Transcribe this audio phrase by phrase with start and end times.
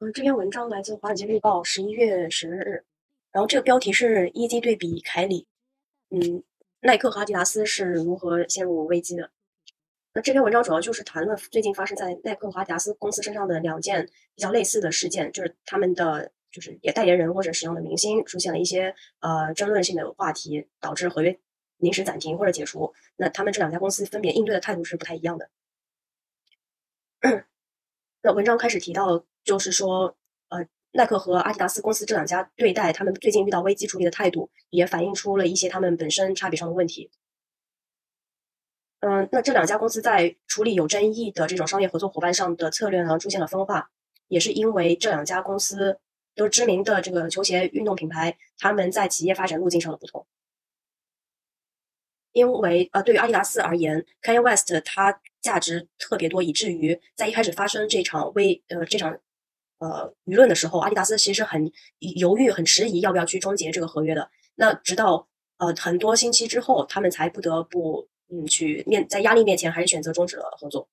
[0.00, 2.84] 嗯，这篇文章来自《华尔街日报》十一月十日，
[3.32, 5.48] 然后这个标题是“一机对比凯里”，
[6.10, 6.44] 嗯，
[6.78, 9.28] 耐克和阿迪达斯是如何陷入危机的？
[10.12, 21.36] 那这篇文章主要就是谈论最近发生在耐克和阿迪达斯公司身上的两件比较类似的事件，就是他们的就是也代言人或者使用的明星出现了一些呃争论性的话题，导致合约
[21.78, 22.94] 临时暂停或者解除。
[23.16, 25.50] 那他们这两家公司分别应对的态度是不太一样的。
[28.22, 29.24] 那文章开始提到。
[29.48, 30.14] 就是说，
[30.50, 30.58] 呃，
[30.92, 37.10] 耐克和阿迪达斯公司这两家对待他们最近遇到危机处理的态度，也反映出了一些他们本身差别上的问题。
[39.00, 43.90] 嗯，那这两家公司在处理有争议的这种商业合作伙伴上的策略呢，出现了分化，
[44.26, 45.98] 也是因为这两家公司
[46.34, 50.26] 都知名的这个球鞋运动品牌，他们在企业发展路径上的不同。
[52.32, 59.18] 因为呃，对于阿迪达斯而言，Kanye West 他价值特别多，以至于在一开始发生这场危呃这场。
[59.78, 61.70] 呃，舆论的时候，阿迪达斯其实很
[62.16, 64.28] 犹豫、很迟疑，要不要去终结这个合约的。
[64.56, 70.88] 那直到呃很多星期之后，他们才不得不嗯去面在压力面前，还是选择终止了合作。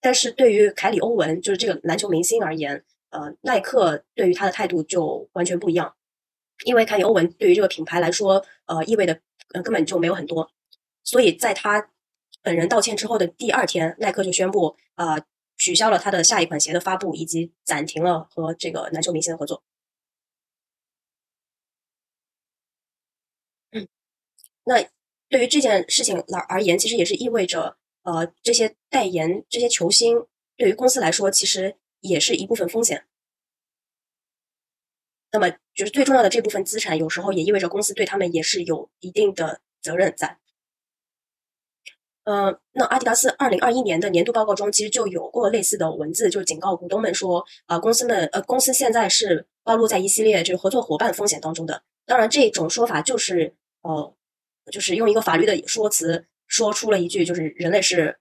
[0.00, 5.94] 但是对于凯里·欧文，就是这个篮球明星而言，呃，耐克对于他的态度就完全不一样。
[6.64, 9.20] 因为凯里·欧文对于这个品牌来说，呃，意味的
[9.52, 10.50] 呃根本就没有很多。
[11.04, 11.90] 所以在他
[12.42, 15.18] 本人道歉之后的第二天，耐克就宣布啊。
[15.62, 19.62] 取消了他的下一款鞋的发布，以及暂停了和这个篮球明星的合作。
[24.64, 24.84] 那
[25.28, 33.06] 对于这件事情而而言，其实也是意味着，呃，这些代言这些球星对于公司来说，其实也是一部分风险。
[35.30, 40.41] 那么，就是最重要的这部分资产，有时候也意味着公司对他们也是有一定的责任在。
[42.24, 51.82] 呃，那阿迪达斯二零二一年的年度报告中，其实就有过类似的文字，就是警告股东们说，啊，公司们，呃，公司现在是暴露在一系列就是合作伙伴风险当中的。
[52.06, 54.14] 当然，这种说法就是，呃，
[54.70, 58.16] 就是用一个法律的说辞说出了一句，就是人类是，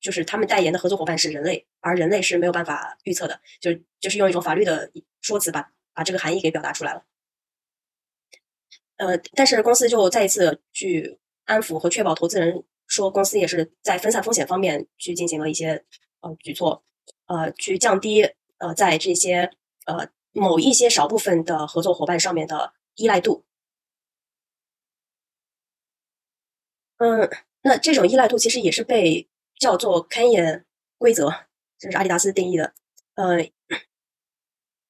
[0.00, 4.88] 就是他们代言的合作伙伴是人类，而人类是没有办法预测的，就就是用一种法律的
[5.20, 7.02] 说辞把把这个含义给表达出来了。
[8.98, 12.62] 呃，但是公司就再一次去安抚和确保投资人。
[12.90, 15.84] 说公司也是在分散风险方面去进行了一些
[16.22, 16.82] 呃举措，
[17.26, 18.28] 呃，去降低
[18.58, 19.48] 呃在这些
[19.86, 23.44] 呃某一些少部分的合作伙伴上面的依赖度。
[26.98, 27.30] 嗯，
[27.62, 30.64] 那这种依赖度其实也是被叫做 Kanye
[30.98, 31.30] 规则，
[31.78, 32.74] 这是阿迪达斯定义的。
[33.14, 33.40] 呃，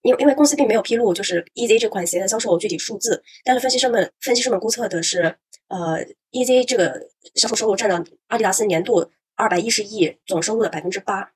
[0.00, 5.36] 因为因为公司并没有披露就是 EZ 这款鞋的销售具体数字，但是分析师们分析师们估测的是。
[5.68, 11.32] 呃，EZ 这个销售收入占到阿迪达斯年度二百一十亿总收入的百分之八。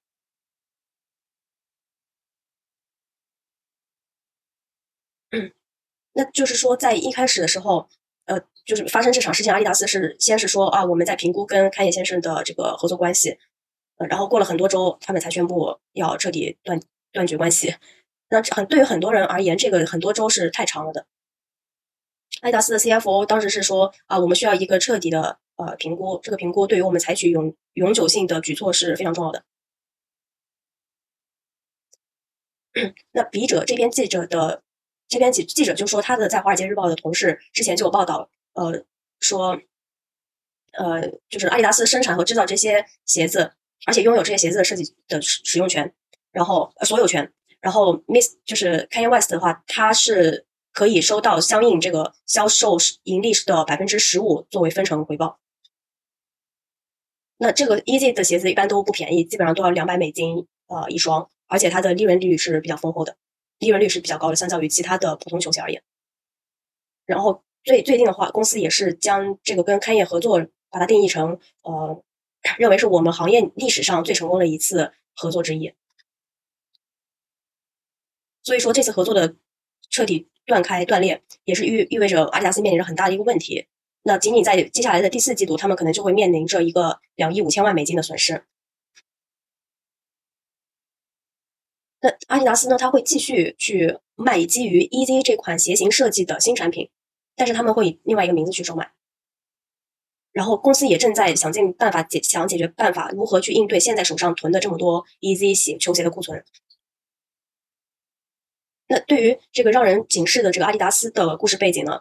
[5.31, 5.53] 嗯，
[6.13, 7.89] 那就是说，在一开始的时候，
[8.27, 13.39] 呃，就是发生这场事件，阿迪达斯是先是说啊，我们在评估跟开野先生的这个合作关系，
[13.97, 16.81] 呃，然后过了很多周，他们才宣布要彻底断
[17.13, 17.75] 断绝关系。
[18.29, 21.07] 那很对于很多人而言，这个很多周是太长了的。
[22.45, 29.43] 阿迪达斯的 CFO 当时是说啊，我们需要一个彻底的呃评估，这个评估对于我们采取永永久性的举措是非常重要的。
[33.13, 34.63] 那笔者这边记者的
[35.09, 38.85] 这边记记者就说，他的在华尔街日报的同事之前就有报道，呃，
[39.21, 39.59] 说，
[40.73, 41.01] 呃，
[41.31, 43.55] 就是阿迪达斯生产和制造这些鞋子，
[43.87, 45.95] 而且拥有这些鞋子的设计的使使用权，
[46.31, 50.45] 然后所有权，然后 Miss 就是 Kanye West 的话，他是。
[50.75, 55.39] 可以收到相应这个销售盈利的百分之十五作为分成回报。
[57.39, 63.17] 那这个 EZ 的鞋子一般都不便宜，基本上都要两百美金呃一双，而且它的利润率是比较丰厚的，
[63.61, 65.83] 利润率是比较高的，相较于其他的普通球鞋而言。
[67.07, 72.03] 然后最最近的话，公司也是将这个跟开业合作，把它定义成呃，
[72.59, 75.73] 认为是我们行业历史上最成功的一次合作之一。
[78.43, 79.37] 所以说这次合作的
[79.95, 80.29] 彻底。
[80.47, 83.67] 断开断裂，也是意意味着阿迪达斯面临着很大的一个问题。
[84.03, 88.45] 那仅仅在接下来的第四季度，他们可能就会面临着一个两亿五千万美金的损失。
[92.03, 92.77] 那阿迪达斯呢？
[92.77, 96.91] 他会继续去卖基于 EZ 这款鞋型设计的新产品，
[97.35, 98.93] 但是他们会以另外一个名字去售卖。
[100.31, 106.45] 然后公司也正在想尽办法解想解决办法，如何去应对现在手上囤的这么多 EZ 鞋球鞋的库存。
[108.87, 112.01] 那对于这个让人警示的这个阿迪达斯的故事背景呢，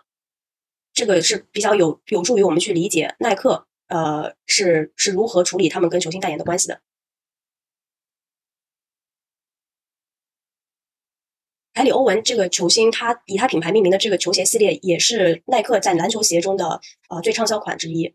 [0.94, 6.82] 这个是比较有有助于我们去理解耐克呃是是如何处理他们跟球星代言的关系的。
[11.74, 18.14] 凯里欧文这个球星，他以他品牌命名的这个球鞋系列，也是耐克在篮球鞋中的呃最畅销款之一。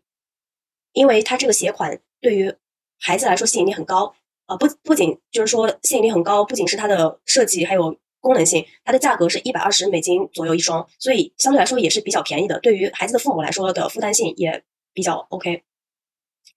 [0.93, 2.55] 因为它这个鞋款对于
[2.99, 4.15] 孩子来说吸引力很高，
[4.47, 12.59] 呃不不仅就是说吸引力很高，不仅是它的设计，还有功能性，它的价格是一百二十美金左右一双，所以相对来说也是比较便宜的。
[12.59, 14.63] 对于孩子的父母来说的负担性也
[14.93, 15.63] 比较 OK，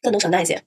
[0.03, 0.63] 更能承担一些。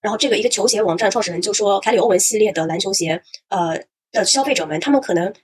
[0.00, 5.34] 然后这个一个球鞋网站创始人就说，凯里欧文系列的篮球鞋，呃的消费者们，他们可能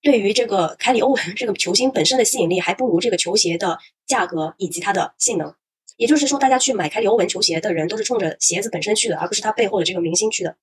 [0.00, 5.54] 对于这个凯里欧文这个球星本身的吸引力，还不如这个球鞋的价格以及它的性能。
[5.96, 10.56] 也就是说，大家去买凯里欧文球鞋的人，都是冲着鞋子本身去的，而不是他背后的这个明星去的。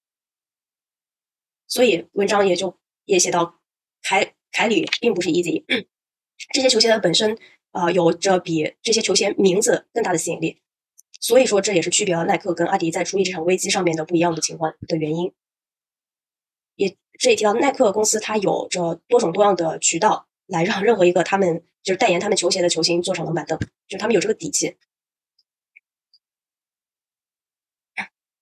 [1.70, 2.76] 所以文章也就
[3.06, 3.62] 也写到，
[4.02, 5.64] 凯凯里并不是 easy，
[6.52, 7.38] 这些球鞋的本身，
[7.72, 10.60] 呃，有着比这些球鞋名字更大的吸引力。
[11.22, 15.32] 所以说，这也是区别了耐克跟阿迪在处理这场危机上面的不一样的情况的原因。
[16.76, 24.76] 也这也提到，耐克公司它有着多种多样的渠道来让任何一个他们就是代言他们球鞋的球星坐上冷板凳，就他们有这个底气。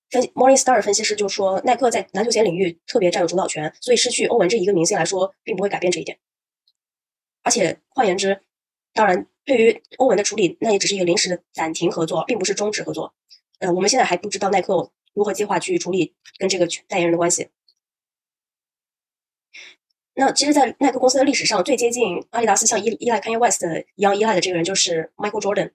[0.10, 6.18] 分析 Morningstar 分析师就说，耐克在篮球鞋领域特别占有主导权，所以失去欧文这一个明星来说，并不会改变这一点。
[7.44, 8.42] 而且换言之，
[8.94, 9.28] 当然。
[9.48, 13.16] 对于欧文的处理，那也只是一个临时的暂停合作，并不是终止合作。
[13.60, 17.48] 呃，我们现在还不知道耐克如何计划去处理跟这个代言人的关系。
[20.16, 23.64] 那其实，在耐克公司的历史上，最接近阿迪达斯像依依赖 Kanye West
[23.96, 25.72] 一样依赖的这个人就是 Michael Jordan，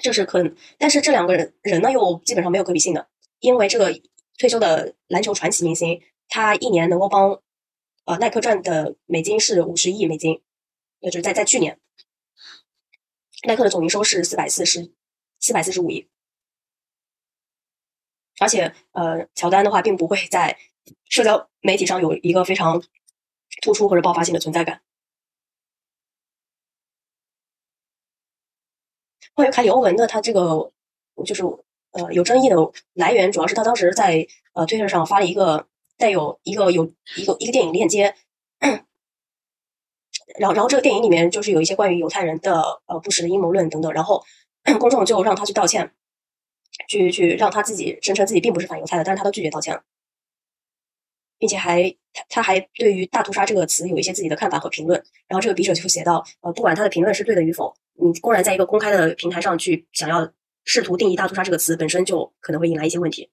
[0.00, 3.08] 这是可能，但是这两个人人呢又基本上没有可比性的，
[3.40, 4.00] 因为这个
[4.38, 7.42] 退休的篮球传奇明星，他一年能够帮
[8.04, 10.42] 呃耐克赚的美金是五十亿美金，
[11.00, 11.80] 也就是在在去年。
[13.46, 14.92] 耐克的总营收是四百四十
[15.38, 16.08] 四百四十五亿，
[18.40, 20.58] 而且呃，乔丹的话并不会在
[21.04, 22.82] 社交媒体上有一个非常
[23.62, 24.82] 突出或者爆发性的存在感。
[29.34, 30.72] 关于凯里欧文的他这个
[31.24, 31.42] 就是
[31.96, 32.56] 呃有争议的
[32.94, 35.66] 来源，主要是他当时在呃推特上发了一个
[35.96, 36.84] 带有一个有
[37.16, 38.14] 一个一个电影链接。
[40.38, 44.22] 然后，然后这个电影里面就是有一些关于犹太人的呃不实的阴谋论等等，然后
[44.78, 45.90] 公众就让他去道歉，
[46.88, 49.82] 去去让他自己声称自己并不是反犹太的，但是他都拒绝道歉了，
[51.38, 55.02] 并且还他他还对于大屠杀这个词有一些自己的看法和评论。
[55.26, 60.30] 然后这个笔者就写到，呃，不管他的评论是对的与否，你公然在一个公开的平台上去想要
[60.66, 63.30] 试图定义大屠杀这个词，本身就可能会引来一些问题。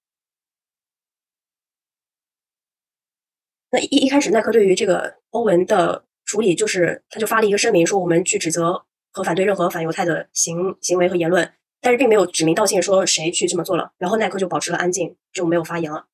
[3.71, 6.05] 那一一开始，耐克对于这个欧文的。
[6.25, 13.91] 处理就是，他就发了一个声明，说我们去指责和反对任何反犹太的行行为和言论，但是并没有指名道姓说谁去这么做了。
[13.97, 16.07] 然后耐克就保持了安静，就没有发言了。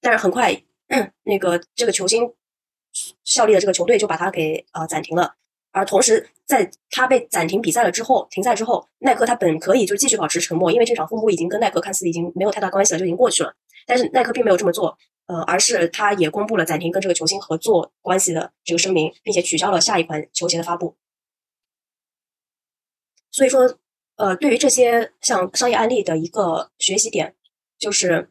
[0.00, 0.64] 但是很快，
[1.24, 2.32] 那个这个球星
[3.24, 5.36] 效力的这个球队就把他给呃暂停了。
[5.76, 13.52] 而同时，在他被暂停比赛了之后，停赛之后，耐克他本可以就继续保持沉默，因为这场风波已经跟耐克看似已经没有太大关系了，就已经过去了。
[13.86, 14.96] 但是耐克并没有这么做。
[15.26, 20.96] 呃，而是他也公布了暂停跟这个球星合作关系的这个声明，并且取消了下一款球鞋的发布。
[23.32, 23.76] 所以说，
[24.16, 27.34] 呃，对于这些像商业案例的一个学习点，
[27.76, 28.30] 就是，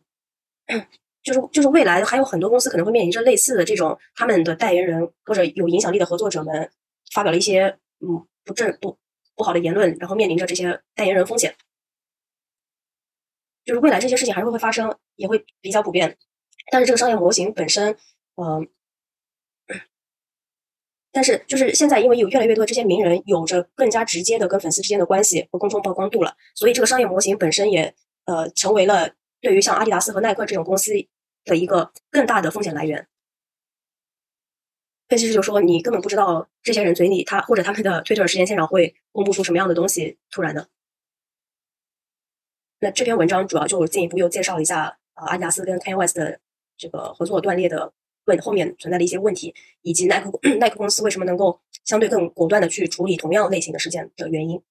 [1.21, 6.71] 就是就是未来还有很多公司可能会面临着类似的这种他们的代言人或者有影响力的合作者们
[7.15, 8.99] 发表了一些嗯不正不
[9.35, 11.55] 不好的言论，然后面临着这些代言人风险。
[13.63, 16.17] 就是未来这些事情还是会发生，也会比较普遍。
[16.71, 17.97] 但是这个商业模型本身，
[18.35, 18.67] 嗯，
[21.11, 27.95] 但是就是现在，因为有越来越多的这些名人有着更加直接的跟粉丝之间的关系和公众曝光度了，所以这个商业模型本身也
[28.25, 30.91] 呃成为了对于像阿迪达斯和耐克这种公司
[31.43, 33.07] 的一个更大的风险来源。
[35.07, 40.67] 分析师就说，你根本不知道这些人嘴里他或者他们的推特时间线上会公布出什么样的东西，突然的。
[42.79, 46.41] 那这篇文章主要就进一步又介绍了一下啊阿迪达斯跟 Kanye West 的。
[46.77, 47.93] 这个合作断裂的
[48.25, 50.29] 问后面存在的一些问题，以及耐克
[50.59, 54.61] 耐克公司为什么能够相对更果断的去处理同样类型的事件的原因。